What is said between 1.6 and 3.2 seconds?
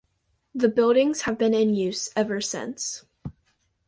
use ever since.